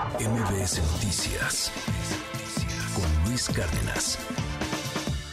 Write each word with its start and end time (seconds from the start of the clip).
MBS 0.00 0.80
Noticias 0.92 1.70
con 2.94 3.28
Luis 3.28 3.50
Cárdenas. 3.50 4.18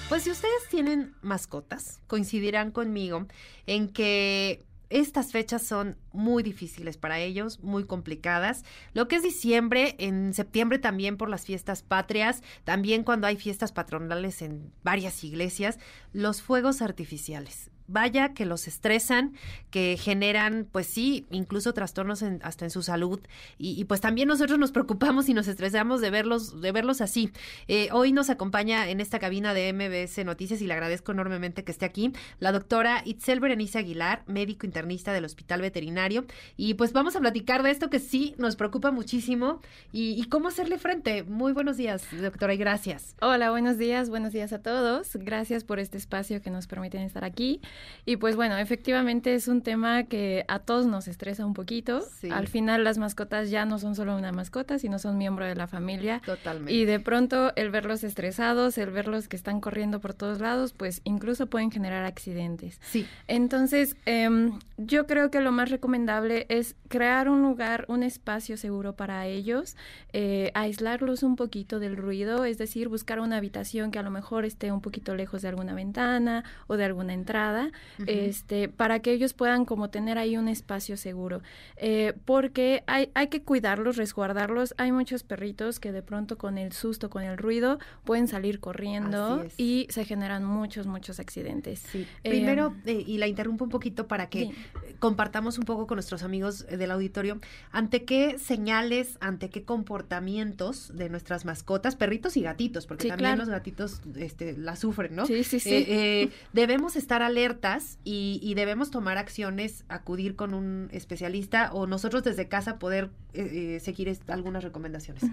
Pues 0.09 0.23
si 0.23 0.31
ustedes 0.31 0.67
tienen 0.69 1.15
mascotas, 1.21 2.01
coincidirán 2.07 2.71
conmigo 2.71 3.27
en 3.65 3.87
que 3.87 4.65
estas 4.89 5.31
fechas 5.31 5.63
son 5.63 5.95
muy 6.11 6.43
difíciles 6.43 6.97
para 6.97 7.19
ellos, 7.19 7.61
muy 7.61 7.85
complicadas. 7.85 8.65
Lo 8.93 9.07
que 9.07 9.15
es 9.15 9.23
diciembre, 9.23 9.95
en 9.99 10.33
septiembre 10.33 10.79
también 10.79 11.15
por 11.15 11.29
las 11.29 11.45
fiestas 11.45 11.81
patrias, 11.81 12.43
también 12.65 13.05
cuando 13.05 13.27
hay 13.27 13.37
fiestas 13.37 13.71
patronales 13.71 14.41
en 14.41 14.73
varias 14.83 15.23
iglesias, 15.23 15.79
los 16.11 16.41
fuegos 16.41 16.81
artificiales 16.81 17.71
vaya 17.87 18.33
que 18.33 18.45
los 18.45 18.67
estresan, 18.67 19.33
que 19.71 19.97
generan, 19.97 20.67
pues 20.71 20.87
sí, 20.87 21.25
incluso 21.31 21.73
trastornos 21.73 22.23
hasta 22.41 22.65
en 22.65 22.71
su 22.71 22.83
salud. 22.83 23.19
Y, 23.57 23.85
pues 23.85 24.01
también 24.01 24.27
nosotros 24.27 24.59
nos 24.59 24.71
preocupamos 24.71 25.29
y 25.29 25.33
nos 25.33 25.47
estresamos 25.47 26.01
de 26.01 26.09
verlos, 26.09 26.61
de 26.61 26.71
verlos 26.71 27.01
así. 27.01 27.31
Eh, 27.67 27.89
hoy 27.91 28.11
nos 28.11 28.29
acompaña 28.29 28.89
en 28.89 28.99
esta 28.99 29.19
cabina 29.19 29.53
de 29.53 29.73
MBS 29.73 30.25
Noticias 30.25 30.61
y 30.61 30.67
le 30.67 30.73
agradezco 30.73 31.11
enormemente 31.11 31.63
que 31.63 31.71
esté 31.71 31.85
aquí 31.85 32.11
la 32.39 32.51
doctora 32.51 33.01
Itzel 33.05 33.39
Berenice 33.39 33.79
Aguilar, 33.79 34.23
médico 34.27 34.65
internista 34.65 35.13
del 35.13 35.25
Hospital 35.25 35.61
Veterinario. 35.61 36.25
Y 36.55 36.73
pues 36.75 36.93
vamos 36.93 37.15
a 37.15 37.19
platicar 37.19 37.63
de 37.63 37.71
esto 37.71 37.89
que 37.89 37.99
sí 37.99 38.35
nos 38.37 38.55
preocupa 38.55 38.91
muchísimo 38.91 39.61
y, 39.91 40.21
y 40.21 40.25
cómo 40.25 40.49
hacerle 40.49 40.77
frente. 40.77 41.23
Muy 41.23 41.53
buenos 41.53 41.77
días, 41.77 42.05
doctora, 42.21 42.53
y 42.53 42.57
gracias. 42.57 43.15
Hola, 43.21 43.51
buenos 43.51 43.77
días, 43.77 44.09
buenos 44.09 44.33
días 44.33 44.53
a 44.53 44.61
todos. 44.61 45.15
Gracias 45.15 45.63
por 45.63 45.79
este 45.79 45.97
espacio 45.97 46.41
que 46.41 46.49
nos 46.49 46.67
permiten 46.67 47.01
estar 47.01 47.23
aquí. 47.23 47.61
Y 48.05 48.15
pues 48.15 48.37
bueno, 48.37 48.57
efectivamente 48.57 49.35
es 49.35 49.49
un 49.49 49.61
tema 49.61 50.03
que 50.03 50.45
a 50.47 50.59
todos 50.59 50.85
nos 50.85 51.09
estresa 51.09 51.45
un 51.45 51.53
poquito. 51.53 52.01
Al 52.31 52.47
final 52.47 52.85
las 52.85 52.97
mascotas 52.97 53.49
ya 53.49 53.65
no 53.65 53.79
son 53.79 53.95
solo 53.95 54.15
una 54.15 54.31
mascota, 54.31 54.79
sino 54.79 54.97
son 54.97 55.17
miembro 55.17 55.45
de 55.45 55.55
la 55.55 55.67
familia. 55.67 56.21
Totalmente. 56.25 56.71
Y 56.71 56.85
de 56.85 57.01
pronto 57.01 57.51
el 57.55 57.69
verlos 57.69 58.05
estresados, 58.05 58.77
el 58.77 58.91
verlos 58.91 59.27
que 59.27 59.35
están 59.35 59.59
corriendo 59.59 59.99
por 59.99 60.13
todos 60.13 60.39
lados, 60.39 60.71
pues 60.71 61.01
incluso 61.03 61.47
pueden 61.47 61.69
generar 61.69 62.05
accidentes. 62.05 62.79
Sí. 62.81 63.05
Entonces, 63.27 63.97
em, 64.05 64.57
yo 64.77 65.05
creo 65.05 65.29
que 65.29 65.41
lo 65.41 65.51
más 65.51 65.69
recomendable 65.69 66.45
es 66.47 66.75
crear 66.87 67.27
un 67.29 67.41
lugar, 67.41 67.85
un 67.89 68.03
espacio 68.03 68.57
seguro 68.57 68.93
para 68.93 69.25
ellos, 69.27 69.75
eh, 70.13 70.51
aislarlos 70.53 71.23
un 71.23 71.35
poquito 71.35 71.79
del 71.79 71.97
ruido, 71.97 72.45
es 72.45 72.57
decir, 72.57 72.87
buscar 72.87 73.19
una 73.19 73.37
habitación 73.37 73.91
que 73.91 73.99
a 73.99 74.03
lo 74.03 74.11
mejor 74.11 74.45
esté 74.45 74.71
un 74.71 74.81
poquito 74.81 75.15
lejos 75.15 75.41
de 75.41 75.49
alguna 75.49 75.73
ventana 75.73 76.43
o 76.67 76.77
de 76.77 76.85
alguna 76.85 77.13
entrada 77.13 77.66
este, 78.05 78.69
para 78.69 78.99
que 78.99 79.11
ellos 79.11 79.33
puedan 79.33 79.65
como 79.65 79.89
tener 79.89 80.17
ahí 80.17 80.37
un 80.37 80.47
espacio 80.47 80.97
seguro. 80.97 81.41
Eh, 81.77 82.13
porque 82.25 82.83
hay, 82.87 83.09
hay 83.13 83.27
que 83.27 83.41
cuidarlos, 83.41 83.97
resguardarlos. 83.97 84.73
Hay 84.77 84.91
muchos 84.91 85.23
perritos 85.23 85.79
que 85.79 85.91
de 85.91 86.01
pronto 86.01 86.37
con 86.37 86.57
el 86.57 86.71
susto, 86.73 87.09
con 87.09 87.23
el 87.23 87.37
ruido, 87.37 87.79
pueden 88.03 88.27
salir 88.27 88.59
corriendo 88.59 89.45
y 89.57 89.87
se 89.89 90.05
generan 90.05 90.43
muchos, 90.43 90.87
muchos 90.87 91.19
accidentes. 91.19 91.79
Sí. 91.91 92.07
Primero, 92.23 92.75
eh, 92.85 93.03
y 93.05 93.17
la 93.17 93.27
interrumpo 93.27 93.63
un 93.63 93.69
poquito 93.69 94.07
para 94.07 94.29
que 94.29 94.51
compartamos 94.99 95.57
un 95.57 95.65
poco 95.65 95.87
con 95.87 95.97
nuestros 95.97 96.23
amigos 96.23 96.65
del 96.67 96.91
auditorio, 96.91 97.39
ante 97.71 98.03
qué 98.03 98.39
señales, 98.39 99.17
ante 99.19 99.49
qué 99.49 99.63
comportamientos 99.63 100.91
de 100.95 101.09
nuestras 101.09 101.45
mascotas, 101.45 101.95
perritos 101.95 102.37
y 102.37 102.41
gatitos, 102.41 102.87
porque 102.87 103.07
también 103.07 103.37
los 103.37 103.49
gatitos 103.49 104.01
este, 104.15 104.57
la 104.57 104.75
sufren, 104.75 105.15
¿no? 105.15 105.25
Sí, 105.25 105.43
sí, 105.43 105.59
sí. 105.59 105.85
Eh, 105.87 106.29
debemos 106.53 106.95
estar 106.95 107.21
alerta 107.21 107.56
y, 108.03 108.53
debemos 108.55 108.89
tomar 108.89 109.17
acciones, 109.17 109.85
acudir 109.87 110.35
con 110.35 110.53
un 110.53 110.89
especialista 110.91 111.71
o 111.73 111.85
nosotros 111.85 112.23
desde 112.23 112.47
casa 112.47 112.79
poder 112.79 113.11
eh, 113.33 113.75
eh, 113.75 113.79
seguir 113.79 114.17
algunas 114.27 114.63
recomendaciones. 114.63 115.23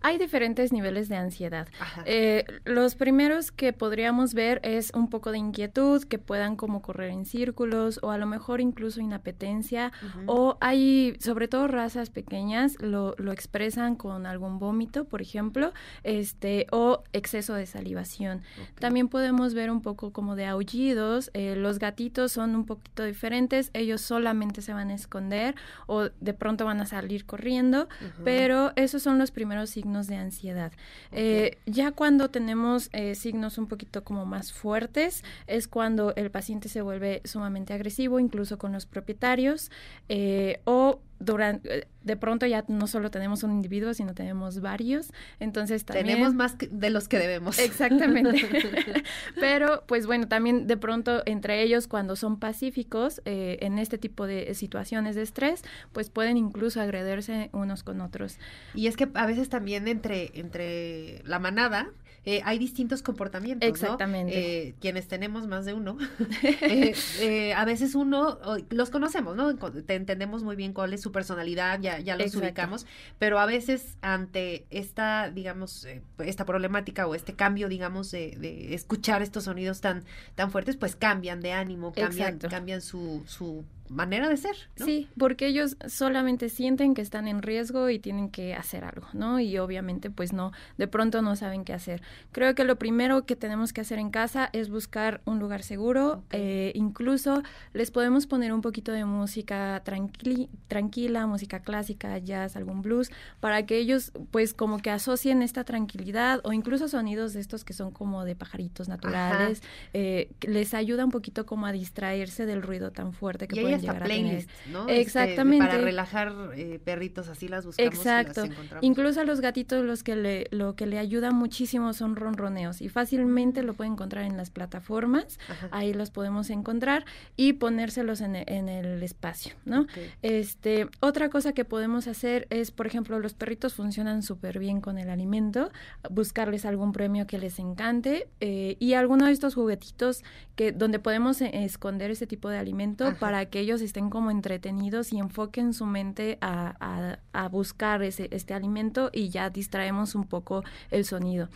Hay 0.00 0.16
diferentes 0.16 0.72
niveles 0.72 1.08
de 1.08 1.16
ansiedad. 1.16 1.68
Eh, 2.06 2.44
los 2.64 2.94
primeros 2.94 3.52
que 3.52 3.72
podríamos 3.72 4.32
ver 4.32 4.60
es 4.62 4.90
un 4.94 5.10
poco 5.10 5.32
de 5.32 5.38
inquietud, 5.38 6.02
que 6.04 6.18
puedan 6.18 6.56
como 6.56 6.80
correr 6.80 7.10
en 7.10 7.26
círculos 7.26 8.00
o 8.02 8.10
a 8.10 8.18
lo 8.18 8.26
mejor 8.26 8.60
incluso 8.60 9.00
inapetencia 9.00 9.92
o 10.26 10.56
hay 10.60 11.16
sobre 11.20 11.48
todo 11.48 11.68
razas 11.68 12.10
pequeñas 12.10 12.76
lo, 12.80 13.14
lo 13.18 13.32
expresan 13.32 13.96
con 13.96 14.24
algún 14.26 14.58
vómito, 14.58 15.04
por 15.04 15.20
ejemplo, 15.20 15.72
este 16.04 16.66
o 16.70 17.02
exceso 17.12 17.54
de 17.54 17.66
salivación. 17.66 18.42
También 18.78 19.08
podemos 19.08 19.54
ver 19.54 19.70
un 19.70 19.82
poco 19.82 20.12
como 20.12 20.36
de 20.36 20.46
aullidos, 20.46 21.30
los 21.34 21.61
los 21.62 21.78
gatitos 21.78 22.32
son 22.32 22.54
un 22.54 22.66
poquito 22.66 23.04
diferentes, 23.04 23.70
ellos 23.72 24.02
solamente 24.02 24.60
se 24.60 24.72
van 24.74 24.90
a 24.90 24.94
esconder 24.94 25.54
o 25.86 26.10
de 26.20 26.34
pronto 26.34 26.64
van 26.64 26.80
a 26.80 26.86
salir 26.86 27.24
corriendo, 27.24 27.88
pero 28.24 28.72
esos 28.76 29.02
son 29.02 29.18
los 29.18 29.30
primeros 29.30 29.70
signos 29.70 30.06
de 30.06 30.16
ansiedad. 30.16 30.72
Eh, 31.12 31.58
ya 31.66 31.92
cuando 31.92 32.28
tenemos 32.28 32.90
eh, 32.92 33.14
signos 33.14 33.56
un 33.56 33.66
poquito 33.66 34.04
como 34.04 34.26
más 34.26 34.52
fuertes, 34.52 35.24
es 35.46 35.68
cuando 35.68 36.14
el 36.16 36.30
paciente 36.30 36.68
se 36.68 36.82
vuelve 36.82 37.22
sumamente 37.24 37.72
agresivo, 37.72 38.20
incluso 38.20 38.58
con 38.58 38.72
los 38.72 38.86
propietarios, 38.86 39.70
eh, 40.08 40.60
o 40.64 41.00
durante 41.24 41.86
de 42.04 42.16
pronto 42.16 42.46
ya 42.46 42.64
no 42.68 42.86
solo 42.86 43.10
tenemos 43.10 43.42
un 43.42 43.52
individuo, 43.52 43.94
sino 43.94 44.14
tenemos 44.14 44.60
varios. 44.60 45.12
Entonces 45.40 45.84
también... 45.84 46.06
Tenemos 46.06 46.34
más 46.34 46.56
de 46.58 46.90
los 46.90 47.08
que 47.08 47.18
debemos. 47.18 47.58
Exactamente. 47.58 48.44
Pero 49.40 49.84
pues 49.86 50.06
bueno, 50.06 50.28
también 50.28 50.66
de 50.66 50.76
pronto 50.76 51.22
entre 51.26 51.62
ellos 51.62 51.86
cuando 51.86 52.16
son 52.16 52.38
pacíficos 52.38 53.22
eh, 53.24 53.58
en 53.60 53.78
este 53.78 53.98
tipo 53.98 54.26
de 54.26 54.54
situaciones 54.54 55.14
de 55.14 55.22
estrés, 55.22 55.62
pues 55.92 56.10
pueden 56.10 56.36
incluso 56.36 56.80
agredirse 56.80 57.50
unos 57.52 57.82
con 57.82 58.00
otros. 58.00 58.38
Y 58.74 58.86
es 58.86 58.96
que 58.96 59.08
a 59.14 59.26
veces 59.26 59.48
también 59.48 59.88
entre, 59.88 60.30
entre 60.34 61.22
la 61.24 61.38
manada 61.38 61.90
eh, 62.24 62.40
hay 62.44 62.58
distintos 62.58 63.02
comportamientos. 63.02 63.68
Exactamente. 63.68 64.68
Eh, 64.68 64.74
quienes 64.80 65.08
tenemos 65.08 65.46
más 65.46 65.64
de 65.64 65.74
uno, 65.74 65.96
a 67.56 67.64
veces 67.64 67.94
uno, 67.94 68.38
los 68.70 68.90
conocemos, 68.90 69.36
¿no? 69.36 69.54
Te 69.56 69.94
entendemos 69.94 70.42
muy 70.42 70.56
bien 70.56 70.72
cuál 70.72 70.92
es 70.92 71.00
su 71.00 71.12
personalidad, 71.12 71.80
ya 71.80 71.92
ya, 71.98 72.16
los 72.16 72.34
ubicamos, 72.34 72.86
pero 73.18 73.38
a 73.38 73.46
veces 73.46 73.96
ante 74.00 74.66
esta, 74.70 75.30
digamos, 75.30 75.84
eh, 75.84 76.02
esta 76.18 76.44
problemática 76.44 77.06
o 77.06 77.14
este 77.14 77.34
cambio, 77.34 77.68
digamos, 77.68 78.10
de, 78.10 78.74
escuchar 78.74 79.22
estos 79.22 79.44
sonidos 79.44 79.80
tan, 79.80 80.04
tan 80.34 80.50
fuertes, 80.50 80.76
pues 80.76 80.96
cambian 80.96 81.40
de 81.40 81.52
ánimo, 81.52 81.92
cambian, 81.92 82.38
cambian 82.38 82.80
su, 82.80 83.22
su 83.26 83.64
manera 83.88 84.28
de 84.28 84.36
ser. 84.36 84.56
Sí, 84.76 85.08
porque 85.18 85.46
ellos 85.46 85.76
solamente 85.86 86.48
sienten 86.48 86.94
que 86.94 87.02
están 87.02 87.28
en 87.28 87.42
riesgo 87.42 87.90
y 87.90 87.98
tienen 87.98 88.30
que 88.30 88.54
hacer 88.54 88.84
algo, 88.84 89.06
¿no? 89.12 89.40
Y 89.40 89.58
obviamente 89.58 90.10
pues 90.10 90.32
no, 90.32 90.52
de 90.78 90.88
pronto 90.88 91.22
no 91.22 91.36
saben 91.36 91.64
qué 91.64 91.72
hacer. 91.72 92.02
Creo 92.32 92.54
que 92.54 92.64
lo 92.64 92.76
primero 92.76 93.26
que 93.26 93.36
tenemos 93.36 93.72
que 93.72 93.80
hacer 93.80 93.98
en 93.98 94.10
casa 94.10 94.48
es 94.52 94.70
buscar 94.70 95.20
un 95.24 95.38
lugar 95.38 95.62
seguro, 95.62 96.22
eh, 96.30 96.72
incluso 96.74 97.42
les 97.72 97.90
podemos 97.90 98.26
poner 98.26 98.52
un 98.52 98.62
poquito 98.62 98.92
de 98.92 99.04
música 99.04 99.82
tranquila, 99.84 101.26
música 101.26 101.60
clásica, 101.60 102.18
jazz, 102.18 102.56
algún 102.56 102.82
blues, 102.82 103.10
para 103.40 103.66
que 103.66 103.78
ellos 103.78 104.12
pues 104.30 104.54
como 104.54 104.78
que 104.78 104.90
asocien 104.90 105.42
esta 105.42 105.64
tranquilidad 105.64 106.40
o 106.44 106.52
incluso 106.52 106.88
sonidos 106.88 107.34
de 107.34 107.40
estos 107.40 107.64
que 107.64 107.72
son 107.72 107.90
como 107.90 108.24
de 108.24 108.34
pajaritos 108.36 108.88
naturales, 108.88 109.62
eh, 109.92 110.30
les 110.40 110.74
ayuda 110.74 111.04
un 111.04 111.10
poquito 111.10 111.46
como 111.46 111.66
a 111.66 111.72
distraerse 111.72 112.46
del 112.46 112.62
ruido 112.62 112.90
tan 112.90 113.12
fuerte 113.12 113.48
que 113.48 113.60
pueden 113.60 113.81
hasta 113.88 114.04
playlist, 114.04 114.50
¿no? 114.70 114.88
Este, 114.88 115.00
Exactamente. 115.00 115.66
para 115.66 115.78
relajar 115.78 116.32
eh, 116.56 116.80
perritos, 116.84 117.28
así 117.28 117.48
las 117.48 117.66
buscamos 117.66 117.94
Exacto. 117.94 118.44
Incluso 118.80 119.20
a 119.20 119.24
los 119.24 119.40
gatitos 119.40 119.84
los 119.84 120.02
que 120.02 120.16
le, 120.16 120.46
lo 120.50 120.74
que 120.74 120.86
le 120.86 120.98
ayuda 120.98 121.30
muchísimo 121.30 121.92
son 121.92 122.16
ronroneos 122.16 122.80
y 122.80 122.88
fácilmente 122.88 123.62
lo 123.62 123.74
pueden 123.74 123.94
encontrar 123.94 124.24
en 124.24 124.36
las 124.36 124.50
plataformas, 124.50 125.38
ahí 125.70 125.92
los 125.92 126.10
podemos 126.10 126.50
encontrar 126.50 127.04
y 127.36 127.54
ponérselos 127.54 128.20
en, 128.20 128.36
e, 128.36 128.44
en 128.46 128.68
el 128.68 129.02
espacio, 129.02 129.54
¿no? 129.64 129.86
Este, 130.22 130.88
otra 131.00 131.28
cosa 131.28 131.52
que 131.52 131.64
podemos 131.64 132.06
hacer 132.06 132.46
es, 132.50 132.70
por 132.70 132.86
ejemplo, 132.86 133.18
los 133.18 133.34
perritos 133.34 133.74
funcionan 133.74 134.22
súper 134.22 134.58
bien 134.58 134.80
con 134.80 134.98
el 134.98 135.10
alimento, 135.10 135.70
buscarles 136.10 136.64
algún 136.64 136.92
premio 136.92 137.26
que 137.26 137.38
les 137.38 137.58
encante 137.58 138.28
eh, 138.40 138.76
y 138.78 138.94
alguno 138.94 139.26
de 139.26 139.32
estos 139.32 139.54
juguetitos 139.54 140.22
que 140.56 140.72
donde 140.72 140.98
podemos 140.98 141.40
eh, 141.40 141.50
esconder 141.64 142.10
ese 142.10 142.26
tipo 142.26 142.48
de 142.48 142.58
alimento 142.58 143.14
para 143.18 143.46
que 143.46 143.61
ellos 143.62 143.80
estén 143.80 144.10
como 144.10 144.30
entretenidos 144.30 145.12
y 145.12 145.18
enfoquen 145.18 145.72
su 145.72 145.86
mente 145.86 146.38
a, 146.40 147.18
a, 147.32 147.48
buscar 147.48 148.02
ese, 148.02 148.28
este 148.30 148.54
alimento 148.54 149.10
y 149.12 149.30
ya 149.30 149.50
distraemos 149.50 150.14
un 150.14 150.24
poco 150.24 150.62
el 150.90 151.04
sonido. 151.04 151.48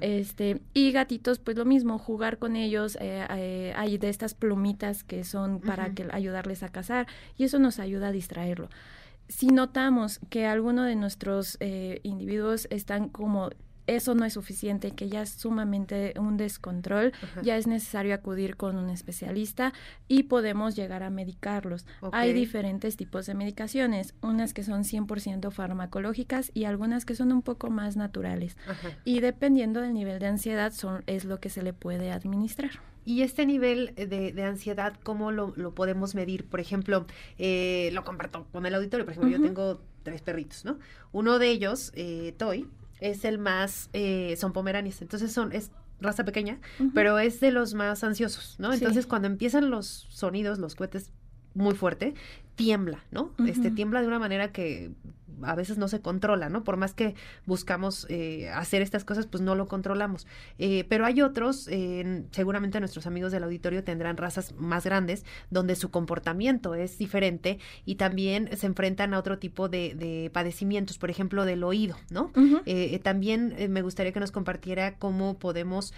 Este, 0.00 0.60
y 0.72 0.92
gatitos, 0.92 1.38
pues 1.38 1.56
lo 1.56 1.64
mismo, 1.64 1.98
jugar 1.98 2.38
con 2.38 2.56
ellos, 2.56 2.96
eh, 3.00 3.26
eh, 3.30 3.72
hay 3.76 3.98
de 3.98 4.08
estas 4.08 4.34
plumitas 4.34 5.04
que 5.04 5.24
son 5.24 5.60
para 5.60 5.92
que, 5.94 6.06
ayudarles 6.10 6.62
a 6.62 6.68
cazar 6.68 7.06
y 7.36 7.44
eso 7.44 7.58
nos 7.58 7.78
ayuda 7.78 8.08
a 8.08 8.12
distraerlo. 8.12 8.68
Si 9.28 9.46
notamos 9.48 10.20
que 10.28 10.46
alguno 10.46 10.84
de 10.84 10.96
nuestros 10.96 11.56
eh, 11.60 12.00
individuos 12.02 12.68
están 12.70 13.08
como 13.08 13.50
eso 13.86 14.14
no 14.14 14.24
es 14.24 14.34
suficiente, 14.34 14.92
que 14.92 15.08
ya 15.08 15.22
es 15.22 15.30
sumamente 15.30 16.14
un 16.18 16.36
descontrol, 16.36 17.12
ya 17.42 17.56
es 17.56 17.66
necesario 17.66 18.14
acudir 18.14 18.56
con 18.56 18.76
un 18.76 18.90
especialista 18.90 19.72
y 20.08 20.24
podemos 20.24 20.76
llegar 20.76 21.02
a 21.02 21.10
medicarlos. 21.10 21.86
Hay 22.12 22.32
diferentes 22.32 22.96
tipos 22.96 23.26
de 23.26 23.34
medicaciones, 23.34 24.14
unas 24.22 24.54
que 24.54 24.62
son 24.62 24.84
100% 24.84 25.50
farmacológicas 25.50 26.50
y 26.54 26.64
algunas 26.64 27.04
que 27.04 27.14
son 27.14 27.32
un 27.32 27.42
poco 27.42 27.70
más 27.70 27.96
naturales. 27.96 28.56
Y 29.04 29.20
dependiendo 29.20 29.80
del 29.80 29.94
nivel 29.94 30.18
de 30.18 30.26
ansiedad 30.26 30.72
son, 30.72 31.02
es 31.06 31.24
lo 31.24 31.38
que 31.40 31.50
se 31.50 31.62
le 31.62 31.72
puede 31.72 32.10
administrar. 32.10 32.70
Y 33.06 33.20
este 33.20 33.44
nivel 33.44 33.94
de, 33.96 34.42
ansiedad, 34.44 34.94
¿cómo 35.02 35.30
lo, 35.30 35.74
podemos 35.74 36.14
medir? 36.14 36.46
Por 36.46 36.60
ejemplo, 36.60 37.06
eh, 37.38 37.90
lo 37.92 38.02
comparto 38.02 38.46
con 38.50 38.64
el 38.64 38.74
auditorio. 38.74 39.04
Por 39.04 39.12
ejemplo, 39.12 39.30
yo 39.30 39.42
tengo 39.42 39.82
tres 40.02 40.22
perritos, 40.22 40.64
¿no? 40.64 40.78
Uno 41.12 41.38
de 41.38 41.50
ellos, 41.50 41.92
eh, 41.96 42.34
Toy, 42.38 42.66
es 43.04 43.24
el 43.26 43.38
más, 43.38 43.90
eh, 43.92 44.34
son 44.38 44.52
pomeranias, 44.52 45.02
entonces 45.02 45.30
son, 45.30 45.52
es 45.52 45.70
raza 46.00 46.24
pequeña, 46.24 46.58
pero 46.94 47.18
es 47.18 47.38
de 47.40 47.50
los 47.50 47.74
más 47.74 48.02
ansiosos, 48.02 48.56
¿no? 48.58 48.72
Entonces 48.72 49.06
cuando 49.06 49.28
empiezan 49.28 49.70
los 49.70 49.86
sonidos, 50.08 50.58
los 50.58 50.74
cohetes 50.74 51.10
muy 51.54 51.74
fuerte, 51.74 52.14
tiembla, 52.56 53.04
¿no? 53.10 53.32
Este 53.46 53.70
tiembla 53.70 54.00
de 54.00 54.08
una 54.08 54.18
manera 54.18 54.52
que 54.52 54.90
a 55.42 55.54
veces 55.54 55.78
no 55.78 55.88
se 55.88 56.00
controla, 56.00 56.48
¿no? 56.48 56.64
Por 56.64 56.76
más 56.76 56.94
que 56.94 57.14
buscamos 57.46 58.06
eh, 58.08 58.50
hacer 58.50 58.82
estas 58.82 59.04
cosas, 59.04 59.26
pues 59.26 59.42
no 59.42 59.54
lo 59.54 59.68
controlamos. 59.68 60.26
Eh, 60.58 60.84
pero 60.88 61.06
hay 61.06 61.22
otros, 61.22 61.68
seguramente 62.30 62.80
nuestros 62.80 63.06
amigos 63.06 63.32
del 63.32 63.44
auditorio 63.44 63.84
tendrán 63.84 64.16
razas 64.16 64.54
más 64.56 64.84
grandes, 64.84 65.24
donde 65.50 65.76
su 65.76 65.90
comportamiento 65.90 66.74
es 66.74 66.98
diferente 66.98 67.58
y 67.84 67.96
también 67.96 68.50
se 68.56 68.66
enfrentan 68.66 69.14
a 69.14 69.18
otro 69.18 69.38
tipo 69.38 69.68
de, 69.68 70.30
padecimientos, 70.32 70.98
por 70.98 71.10
ejemplo, 71.10 71.44
del 71.44 71.64
oído, 71.64 71.96
¿no? 72.10 72.32
Eh, 72.66 72.98
también 73.02 73.54
me 73.70 73.82
gustaría 73.82 74.12
que 74.12 74.20
nos 74.20 74.32
compartiera 74.32 74.96
cómo 74.98 75.38
podemos 75.38 75.92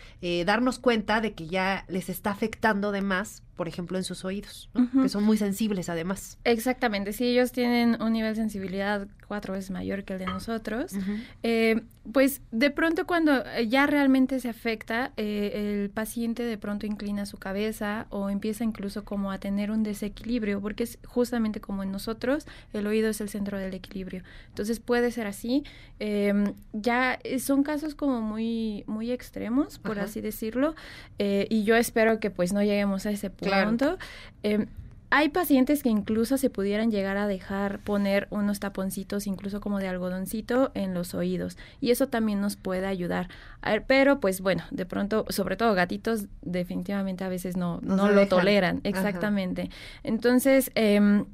darnos 0.44 0.78
cuenta 0.78 1.20
de 1.20 1.34
que 1.34 1.46
ya 1.46 1.84
les 1.88 2.08
está 2.08 2.30
afectando 2.30 2.92
de 2.92 3.02
más, 3.02 3.42
por 3.56 3.68
ejemplo, 3.68 3.96
en 3.96 4.04
sus 4.04 4.24
oídos, 4.24 4.70
que 5.02 5.08
son 5.08 5.24
muy 5.24 5.38
sensibles 5.38 5.88
además. 5.88 6.38
Exactamente, 6.44 7.12
si 7.12 7.24
ellos 7.24 7.52
tienen 7.52 8.00
un 8.02 8.12
nivel 8.12 8.34
de 8.34 8.40
sensibilidad 8.40 9.08
cuatro 9.26 9.54
veces 9.54 9.70
mayor 9.70 10.04
que 10.04 10.12
el 10.12 10.18
de 10.20 10.26
nosotros, 10.26 10.92
eh, 11.42 11.82
pues 12.12 12.40
de 12.52 12.70
pronto 12.70 13.06
cuando 13.06 13.42
ya 13.66 13.86
realmente 13.86 14.38
se 14.40 14.48
afecta, 14.48 15.12
eh, 15.16 15.82
el 15.82 15.90
paciente 15.90 16.44
de 16.44 16.56
pronto 16.58 16.86
inclina 16.86 17.26
su 17.26 17.36
cabeza 17.36 18.06
o 18.10 18.30
empieza 18.30 18.62
incluso 18.62 19.04
como 19.04 19.32
a 19.32 19.38
tener 19.38 19.70
un 19.70 19.82
desequilibrio, 19.82 20.60
porque 20.60 20.84
es 20.84 20.98
justamente 21.04 21.60
como 21.60 21.82
en 21.82 21.90
nosotros, 21.90 22.46
el 22.72 22.86
oído 22.86 23.08
es 23.08 23.20
el 23.20 23.28
centro 23.28 23.58
del 23.58 23.74
equilibrio. 23.74 24.22
Entonces 24.48 24.78
puede 24.78 25.10
ser 25.10 25.26
así. 25.26 25.64
Em, 25.98 26.52
ya 26.72 27.18
son 27.38 27.62
casos 27.62 27.94
como 27.94 28.20
muy, 28.20 28.84
muy 28.86 29.10
extremos, 29.10 29.78
por 29.78 29.98
así 29.98 30.20
decirlo, 30.20 30.74
eh, 31.18 31.46
y 31.50 31.64
yo 31.64 31.74
espero 31.76 32.20
que 32.20 32.30
pues 32.30 32.52
no 32.52 32.62
lleguemos 32.62 33.06
a 33.06 33.10
ese 33.10 33.30
punto. 33.30 33.45
Em, 34.42 34.66
hay 35.10 35.28
pacientes 35.28 35.82
que 35.82 35.88
incluso 35.88 36.36
se 36.36 36.50
pudieran 36.50 36.90
llegar 36.90 37.16
a 37.16 37.28
dejar 37.28 37.78
poner 37.78 38.26
unos 38.30 38.58
taponcitos, 38.58 39.26
incluso 39.26 39.60
como 39.60 39.78
de 39.78 39.88
algodoncito, 39.88 40.72
en 40.74 40.94
los 40.94 41.14
oídos. 41.14 41.56
Y 41.80 41.92
eso 41.92 42.08
también 42.08 42.40
nos 42.40 42.56
puede 42.56 42.86
ayudar. 42.86 43.28
pero, 43.86 44.20
pues 44.20 44.40
bueno, 44.40 44.64
de 44.70 44.84
pronto, 44.84 45.24
sobre 45.28 45.56
todo 45.56 45.74
gatitos, 45.74 46.26
definitivamente 46.42 47.24
a 47.24 47.28
veces 47.28 47.56
no, 47.56 47.78
no, 47.82 48.10
lo 48.10 48.26
toleran. 48.26 48.80
Exactamente. 48.82 49.70
Entonces, 50.02 50.70
eh, 50.74 51.24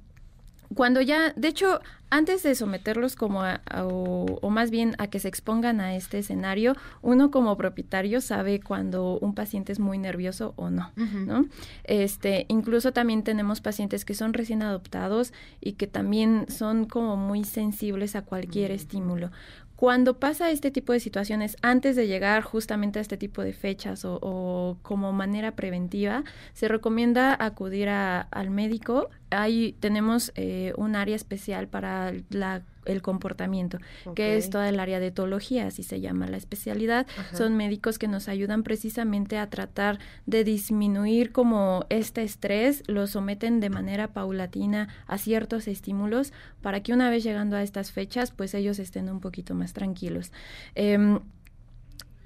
cuando 0.74 1.00
ya, 1.00 1.32
de 1.34 1.48
hecho, 1.48 1.80
antes 2.10 2.42
de 2.42 2.54
someterlos 2.54 3.16
como 3.16 3.42
a, 3.42 3.60
o, 3.84 4.50
más 4.50 4.70
bien 4.70 4.94
a 4.98 5.06
que 5.06 5.18
se 5.18 5.28
expongan 5.28 5.80
a 5.80 5.96
este 5.96 6.18
escenario, 6.18 6.76
uno 7.00 7.30
como 7.30 7.56
propietario 7.56 8.20
sabe 8.20 8.60
cuando 8.60 9.18
un 9.18 9.34
paciente 9.34 9.72
es 9.72 9.78
muy 9.78 9.98
nervioso 9.98 10.52
o 10.56 10.70
no, 10.70 10.92
¿no? 10.96 11.46
Este, 11.84 12.46
incluso 12.48 12.92
también 12.92 13.22
tenemos 13.22 13.60
pacientes 13.60 14.04
que 14.04 14.14
son 14.14 14.34
recién 14.34 14.62
adoptados 14.62 15.32
y 15.60 15.72
que 15.72 15.86
también 15.86 16.46
son 16.48 16.84
como 16.84 17.16
muy 17.16 17.44
sensibles 17.44 18.14
a 18.14 18.22
cualquier 18.22 18.70
mm. 18.70 18.74
estímulo. 18.74 19.30
Cuando 19.76 20.18
pasa 20.18 20.50
este 20.50 20.70
tipo 20.70 20.92
de 20.92 21.00
situaciones, 21.00 21.56
antes 21.62 21.96
de 21.96 22.06
llegar 22.06 22.42
justamente 22.42 22.98
a 22.98 23.02
este 23.02 23.16
tipo 23.16 23.42
de 23.42 23.52
fechas 23.52 24.04
o, 24.04 24.78
como 24.82 25.12
manera 25.12 25.56
preventiva, 25.56 26.24
se 26.52 26.68
recomienda 26.68 27.36
acudir 27.38 27.88
al 27.88 28.50
médico. 28.50 29.10
Ahí 29.30 29.76
tenemos 29.80 30.32
eh, 30.36 30.72
un 30.76 30.94
área 30.94 31.16
especial 31.16 31.68
para 31.68 32.12
la 32.30 32.62
el 32.84 33.02
comportamiento, 33.02 33.78
que 34.14 34.36
es 34.36 34.50
toda 34.50 34.68
el 34.68 34.80
área 34.80 35.00
de 35.00 35.08
etología, 35.08 35.66
así 35.66 35.82
se 35.82 36.00
llama 36.00 36.26
la 36.26 36.36
especialidad. 36.36 37.06
Son 37.32 37.56
médicos 37.56 37.98
que 37.98 38.08
nos 38.08 38.28
ayudan 38.28 38.62
precisamente 38.62 39.38
a 39.38 39.48
tratar 39.50 39.98
de 40.26 40.44
disminuir 40.44 41.32
como 41.32 41.86
este 41.88 42.22
estrés, 42.22 42.82
lo 42.86 43.06
someten 43.06 43.60
de 43.60 43.70
manera 43.70 44.12
paulatina 44.12 44.88
a 45.06 45.18
ciertos 45.18 45.68
estímulos 45.68 46.32
para 46.60 46.82
que 46.82 46.92
una 46.92 47.10
vez 47.10 47.24
llegando 47.24 47.56
a 47.56 47.62
estas 47.62 47.92
fechas, 47.92 48.30
pues 48.30 48.54
ellos 48.54 48.78
estén 48.78 49.08
un 49.08 49.20
poquito 49.20 49.54
más 49.54 49.72
tranquilos. 49.72 50.32
Em, 50.74 51.20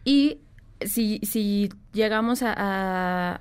y 0.05 0.39
si, 0.81 1.21
si 1.23 1.71
llegamos 1.93 2.43
a, 2.43 2.55
a 2.57 3.41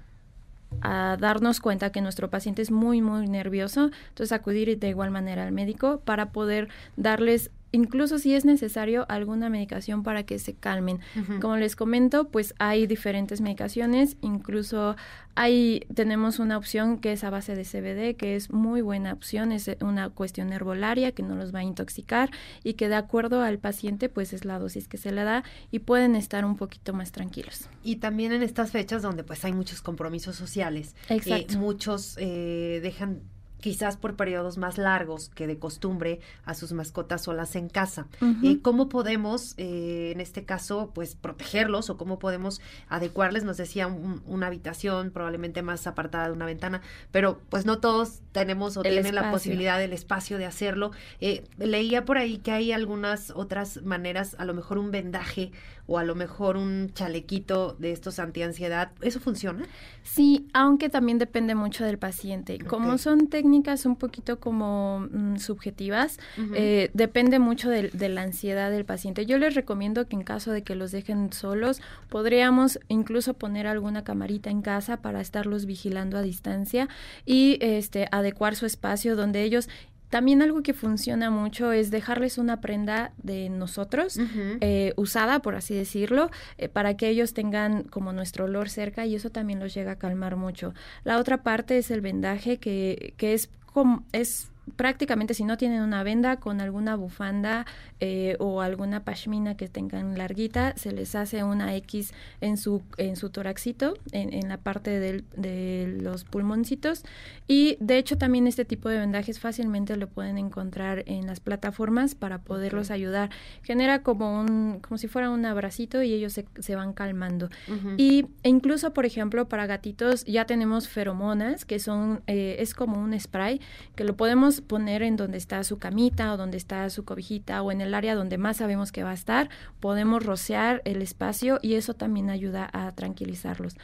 darnos 0.81 1.59
cuenta 1.59 1.91
que 1.91 2.01
nuestro 2.01 2.29
paciente 2.29 2.61
es 2.61 2.71
muy, 2.71 3.01
muy 3.01 3.27
nervioso, 3.27 3.91
entonces 4.09 4.31
acudir 4.31 4.77
de 4.79 4.89
igual 4.89 5.11
manera 5.11 5.43
al 5.43 5.51
médico 5.51 6.01
para 6.05 6.31
poder 6.31 6.69
darles 6.95 7.51
incluso 7.75 8.17
si 8.17 8.33
es 8.33 8.45
necesario 8.45 9.05
alguna 9.09 9.49
medicación 9.49 10.03
para 10.03 10.23
que 10.23 10.39
se 10.39 10.53
calmen. 10.53 10.99
Como 11.41 11.57
les 11.57 11.75
comento, 11.75 12.29
pues 12.29 12.55
hay 12.57 12.87
diferentes 12.87 13.41
medicaciones, 13.41 14.17
incluso 14.21 14.95
hay 15.35 15.81
tenemos 15.93 16.39
una 16.39 16.57
opción 16.57 16.97
que 16.99 17.11
es 17.11 17.23
a 17.23 17.29
base 17.29 17.55
de 17.55 17.63
CBD, 17.63 18.15
que 18.17 18.35
es 18.35 18.51
muy 18.51 18.81
buena 18.81 19.13
opción, 19.13 19.51
es 19.51 19.69
una 19.81 20.09
cuestión 20.09 20.53
herbolaria 20.53 21.11
que 21.11 21.23
no 21.23 21.35
los 21.35 21.53
va 21.53 21.59
a 21.59 21.63
intoxicar 21.63 22.31
y 22.63 22.73
que 22.73 22.87
de 22.87 22.95
acuerdo 22.95 23.41
al 23.41 23.59
paciente 23.59 24.07
pues 24.09 24.33
es 24.33 24.45
la 24.45 24.57
dosis 24.57 24.87
que 24.87 24.97
se 24.97 25.11
le 25.11 25.23
da 25.23 25.43
y 25.71 25.79
pueden 25.79 26.15
estar 26.15 26.45
un 26.45 26.55
poquito 26.55 26.93
más 26.93 27.11
tranquilos. 27.11 27.69
Y 27.83 27.97
también 27.97 28.31
en 28.31 28.43
estas 28.43 28.71
fechas 28.71 29.01
donde 29.01 29.23
pues 29.23 29.43
hay 29.43 29.53
muchos 29.53 29.81
compromisos 29.81 30.35
sociales, 30.35 30.95
eh, 31.09 31.47
muchos 31.57 32.15
eh, 32.17 32.79
dejan 32.81 33.21
quizás 33.65 33.97
por 33.97 34.15
periodos 34.15 34.59
más 34.59 34.77
largos 34.77 35.29
que 35.29 35.47
de 35.47 35.57
costumbre 35.57 36.19
a 36.43 36.53
sus 36.53 36.71
mascotas 36.71 37.23
solas 37.23 37.55
en 37.55 37.67
casa. 37.67 38.05
Eh, 38.43 38.61
¿Cómo 38.61 38.89
podemos, 38.89 39.55
eh, 39.57 40.11
en 40.13 40.21
este 40.21 40.45
caso, 40.45 40.91
pues 40.93 41.15
protegerlos 41.15 41.89
o 41.89 41.97
cómo 41.97 42.19
podemos 42.19 42.61
adecuarles? 42.89 43.43
Nos 43.43 43.57
decía 43.57 43.87
una 43.87 44.45
habitación 44.45 45.09
probablemente 45.09 45.63
más 45.63 45.87
apartada 45.87 46.27
de 46.27 46.33
una 46.33 46.45
ventana, 46.45 46.83
pero 47.11 47.41
pues 47.49 47.65
no 47.65 47.79
todos 47.79 48.21
tenemos 48.35 48.75
o 48.75 48.81
tienen 48.81 49.15
la 49.15 49.31
posibilidad 49.31 49.79
del 49.79 49.93
espacio 49.93 50.37
de 50.37 50.45
hacerlo. 50.45 50.91
Eh, 51.21 51.45
leía 51.57 52.03
por 52.03 52.17
ahí 52.17 52.37
que 52.37 52.51
hay 52.51 52.73
algunas 52.73 53.31
otras 53.31 53.81
maneras, 53.83 54.35
a 54.37 54.43
lo 54.43 54.53
mejor 54.53 54.77
un 54.77 54.91
vendaje 54.91 55.53
o 55.87 55.99
a 55.99 56.03
lo 56.03 56.15
mejor 56.15 56.57
un 56.57 56.91
chalequito 56.93 57.75
de 57.79 57.91
estos 57.91 58.19
antiansiedad. 58.19 58.91
¿Eso 59.01 59.19
funciona? 59.19 59.65
Sí, 60.03 60.47
aunque 60.53 60.89
también 60.89 61.19
depende 61.19 61.53
mucho 61.55 61.85
del 61.85 61.97
paciente. 61.97 62.57
Como 62.59 62.97
son 62.97 63.27
técnicas 63.27 63.85
un 63.85 63.95
poquito 63.95 64.39
como 64.39 65.07
mm, 65.11 65.37
subjetivas, 65.37 66.17
eh, 66.53 66.89
depende 66.93 67.39
mucho 67.39 67.69
de, 67.69 67.91
la 68.09 68.21
ansiedad 68.23 68.71
del 68.71 68.85
paciente. 68.85 69.25
Yo 69.25 69.37
les 69.37 69.53
recomiendo 69.55 70.07
que 70.07 70.15
en 70.15 70.23
caso 70.23 70.51
de 70.51 70.63
que 70.63 70.75
los 70.75 70.91
dejen 70.91 71.31
solos, 71.31 71.81
podríamos 72.09 72.79
incluso 72.87 73.35
poner 73.35 73.67
alguna 73.67 74.03
camarita 74.03 74.49
en 74.49 74.61
casa 74.61 74.97
para 74.97 75.21
estarlos 75.21 75.65
vigilando 75.65 76.17
a 76.17 76.21
distancia 76.21 76.89
y 77.25 77.57
este 77.61 78.07
adecuar 78.25 78.55
su 78.55 78.65
espacio 78.65 79.15
donde 79.15 79.43
ellos 79.43 79.69
también 80.09 80.41
algo 80.41 80.61
que 80.61 80.73
funciona 80.73 81.29
mucho 81.29 81.71
es 81.71 81.91
dejarles 81.91 82.37
una 82.37 82.61
prenda 82.61 83.11
de 83.17 83.49
nosotros, 83.49 84.17
eh, 84.61 84.93
usada, 84.95 85.41
por 85.41 85.55
así 85.55 85.73
decirlo, 85.75 86.29
eh, 86.57 86.69
para 86.69 86.95
que 86.95 87.09
ellos 87.09 87.33
tengan 87.33 87.83
como 87.83 88.13
nuestro 88.13 88.45
olor 88.45 88.69
cerca 88.69 89.05
y 89.05 89.15
eso 89.15 89.29
también 89.29 89.59
los 89.59 89.73
llega 89.73 89.93
a 89.93 89.95
calmar 89.97 90.35
mucho. 90.35 90.73
La 91.03 91.17
otra 91.17 91.43
parte 91.43 91.77
es 91.77 91.91
el 91.91 92.01
vendaje, 92.01 92.57
que, 92.57 93.13
que 93.17 93.33
es, 93.33 93.49
como, 93.65 94.05
es 94.11 94.49
prácticamente 94.75 95.33
si 95.33 95.43
no 95.43 95.57
tienen 95.57 95.81
una 95.81 96.03
venda 96.03 96.37
con 96.37 96.61
alguna 96.61 96.95
bufanda 96.95 97.65
eh, 97.99 98.35
o 98.39 98.61
alguna 98.61 99.03
pashmina 99.03 99.55
que 99.57 99.67
tengan 99.67 100.17
larguita, 100.17 100.73
se 100.77 100.91
les 100.91 101.15
hace 101.15 101.43
una 101.43 101.75
X 101.75 102.13
en 102.41 102.57
su, 102.57 102.81
en 102.97 103.15
su 103.15 103.29
toraxito, 103.29 103.95
en, 104.11 104.33
en 104.33 104.49
la 104.49 104.57
parte 104.57 104.99
de 104.99 105.97
los 106.01 106.23
pulmoncitos. 106.23 107.03
Y 107.47 107.77
de 107.79 107.97
hecho 107.97 108.17
también 108.17 108.47
este 108.47 108.65
tipo 108.65 108.89
de 108.89 108.99
vendajes 108.99 109.39
fácilmente 109.39 109.95
lo 109.97 110.07
pueden 110.07 110.37
encontrar 110.37 111.03
en 111.05 111.27
las 111.27 111.39
plataformas 111.39 112.15
para 112.15 112.39
poderlos 112.39 112.91
ayudar. 112.91 113.29
Genera 113.63 114.01
como 114.01 114.39
un, 114.39 114.79
como 114.81 114.97
si 114.97 115.07
fuera 115.07 115.29
un 115.29 115.45
abracito 115.45 116.01
y 116.03 116.13
ellos 116.13 116.33
se, 116.33 116.45
se 116.59 116.75
van 116.75 116.93
calmando. 116.93 117.49
Y 117.97 118.25
e 118.43 118.49
incluso, 118.49 118.93
por 118.93 119.05
ejemplo, 119.05 119.47
para 119.47 119.65
gatitos 119.65 120.23
ya 120.25 120.45
tenemos 120.45 120.87
feromonas, 120.87 121.65
que 121.65 121.79
son, 121.79 122.21
eh, 122.27 122.57
es 122.59 122.73
como 122.73 122.99
un 122.99 123.17
spray, 123.19 123.61
que 123.95 124.03
lo 124.03 124.15
podemos 124.15 124.54
podemos 124.61 124.75
poner 124.75 125.03
en 125.03 125.15
donde 125.15 125.37
está 125.37 125.63
su 125.63 125.77
camita 125.77 126.33
o 126.33 126.37
donde 126.37 126.57
está 126.57 126.89
su 126.89 127.05
cobijita 127.05 127.61
o 127.61 127.71
en 127.71 127.81
el 127.81 127.93
área 127.93 128.13
donde 128.13 128.37
más 128.37 128.57
sabemos 128.57 128.91
que 128.91 129.03
va 129.03 129.11
a 129.11 129.13
estar, 129.13 129.49
podemos 129.79 130.23
rociar 130.23 130.81
el 130.85 131.01
espacio 131.01 131.59
y 131.61 131.75
eso 131.75 131.93
también 131.93 132.29
ayuda 132.29 132.69
a 132.71 132.91
tranquilizarlos 132.91 133.75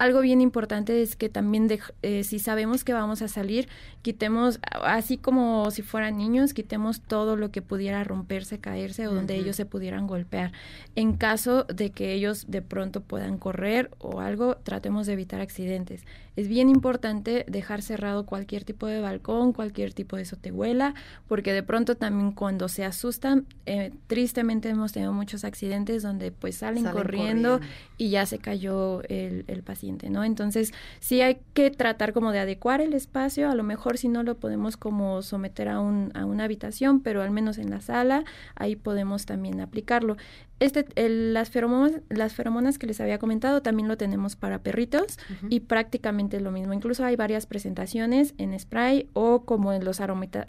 algo 0.00 0.22
bien 0.22 0.40
importante 0.40 1.02
es 1.02 1.14
que 1.14 1.28
también 1.28 1.68
eh, 2.00 2.24
si 2.24 2.38
sabemos 2.38 2.84
que 2.84 2.94
vamos 2.94 3.20
a 3.20 3.28
salir, 3.28 3.68
quitemos, 4.00 4.58
así 4.82 5.18
como 5.18 5.70
si 5.70 5.82
fueran 5.82 6.16
niños, 6.16 6.54
quitemos 6.54 7.02
todo 7.02 7.36
lo 7.36 7.50
que 7.50 7.60
pudiera 7.60 8.02
romperse, 8.02 8.58
caerse 8.58 9.06
o 9.06 9.14
donde 9.14 9.36
ellos 9.36 9.56
se 9.56 9.66
pudieran 9.66 10.06
golpear. 10.06 10.52
En 10.96 11.18
caso 11.18 11.64
de 11.64 11.90
que 11.90 12.14
ellos 12.14 12.46
de 12.48 12.62
pronto 12.62 13.02
puedan 13.02 13.36
correr 13.36 13.90
o 13.98 14.20
algo, 14.20 14.56
tratemos 14.62 15.06
de 15.06 15.12
evitar 15.12 15.42
accidentes. 15.42 16.06
Es 16.34 16.48
bien 16.48 16.70
importante 16.70 17.44
dejar 17.46 17.82
cerrado 17.82 18.24
cualquier 18.24 18.64
tipo 18.64 18.86
de 18.86 19.00
balcón, 19.00 19.52
cualquier 19.52 19.92
tipo 19.92 20.16
de 20.16 20.19
sotehuela, 20.24 20.94
porque 21.28 21.52
de 21.52 21.62
pronto 21.62 21.96
también 21.96 22.32
cuando 22.32 22.68
se 22.68 22.84
asustan, 22.84 23.46
eh, 23.66 23.92
tristemente 24.06 24.68
hemos 24.68 24.92
tenido 24.92 25.12
muchos 25.12 25.44
accidentes 25.44 26.02
donde 26.02 26.32
pues 26.32 26.56
salen, 26.56 26.84
corriendo, 26.84 27.60
y 27.96 28.10
ya 28.10 28.26
se 28.26 28.38
cayó 28.38 29.02
el, 29.04 29.44
el 29.46 29.62
paciente, 29.62 30.10
¿no? 30.10 30.24
Entonces 30.24 30.72
sí 31.00 31.20
hay 31.20 31.38
que 31.54 31.70
tratar 31.70 32.12
como 32.12 32.32
de 32.32 32.40
adecuar 32.40 32.80
el 32.80 32.94
espacio, 32.94 33.50
a 33.50 33.54
lo 33.54 33.62
mejor 33.62 33.98
si 33.98 34.08
no 34.08 34.22
lo 34.22 34.36
podemos 34.36 34.76
como 34.76 35.22
someter 35.22 35.68
a, 35.68 35.80
un, 35.80 36.10
a 36.14 36.24
una 36.24 36.44
habitación, 36.44 37.00
pero 37.00 37.22
al 37.22 37.30
menos 37.30 37.58
en 37.58 37.70
la 37.70 37.80
sala, 37.80 38.24
ahí 38.54 38.76
podemos 38.76 39.26
también 39.26 39.60
aplicarlo. 39.60 40.16
Este, 40.60 40.84
las, 41.08 41.48
feromonas, 41.48 42.02
las 42.10 42.34
feromonas 42.34 42.78
que 42.78 42.86
les 42.86 43.00
había 43.00 43.18
comentado 43.18 43.62
también 43.62 43.88
lo 43.88 43.96
tenemos 43.96 44.36
para 44.36 44.62
perritos 44.62 45.18
y 45.48 45.60
prácticamente 45.60 46.38
lo 46.38 46.50
mismo. 46.52 46.74
Incluso 46.74 47.02
hay 47.02 47.16
varias 47.16 47.46
presentaciones 47.46 48.34
en 48.36 48.58
spray 48.58 49.08
o 49.14 49.46
como 49.46 49.72
en 49.72 49.86
los 49.86 50.00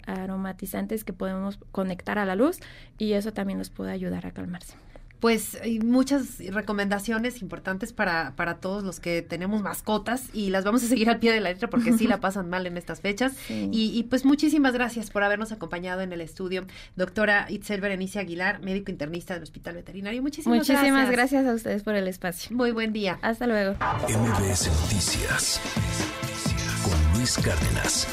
aromatizantes 0.06 1.04
que 1.04 1.12
podemos 1.12 1.58
conectar 1.70 2.18
a 2.18 2.24
la 2.24 2.36
luz 2.36 2.58
y 2.98 3.12
eso 3.12 3.32
también 3.32 3.58
nos 3.58 3.70
puede 3.70 3.92
ayudar 3.92 4.26
a 4.26 4.32
calmarse 4.32 4.74
pues 5.22 5.56
hay 5.62 5.78
muchas 5.78 6.40
recomendaciones 6.52 7.42
importantes 7.42 7.92
para, 7.92 8.34
para 8.34 8.56
todos 8.56 8.82
los 8.82 8.98
que 8.98 9.22
tenemos 9.22 9.62
mascotas 9.62 10.24
y 10.32 10.50
las 10.50 10.64
vamos 10.64 10.82
a 10.82 10.88
seguir 10.88 11.08
al 11.08 11.20
pie 11.20 11.30
de 11.30 11.38
la 11.38 11.50
letra 11.50 11.70
porque 11.70 11.92
sí 11.92 12.08
la 12.08 12.16
pasan 12.20 12.50
mal 12.50 12.66
en 12.66 12.76
estas 12.76 13.00
fechas. 13.00 13.32
Y, 13.48 14.02
pues 14.10 14.24
muchísimas 14.24 14.72
gracias 14.72 15.10
por 15.10 15.22
habernos 15.22 15.52
acompañado 15.52 16.00
en 16.00 16.12
el 16.12 16.20
estudio, 16.20 16.66
doctora 16.96 17.46
Itzel 17.48 17.80
Berenice 17.80 18.18
Aguilar, 18.18 18.62
médico 18.62 18.90
internista 18.90 19.34
del 19.34 19.44
Hospital 19.44 19.76
Veterinario. 19.76 20.22
Muchísimas, 20.22 20.58
muchísimas 20.58 21.08
gracias. 21.08 21.46
a 21.46 21.54
ustedes 21.54 21.84
por 21.84 21.94
el 21.94 22.08
espacio. 22.08 22.56
Muy 22.56 22.72
buen 22.72 22.92
día. 22.92 23.20
Hasta 23.22 23.46
luego. 23.46 23.74
MBS 23.74 24.72
Noticias 24.82 25.60
con 26.82 27.16
Luis 27.16 27.38
Cárdenas. 27.38 28.08